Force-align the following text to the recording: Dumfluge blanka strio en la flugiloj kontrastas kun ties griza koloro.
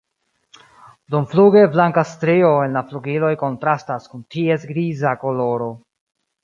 Dumfluge 1.15 1.61
blanka 1.75 2.05
strio 2.13 2.51
en 2.69 2.75
la 2.79 2.83
flugiloj 2.89 3.33
kontrastas 3.45 4.13
kun 4.15 4.29
ties 4.37 4.69
griza 4.75 5.17
koloro. 5.27 5.75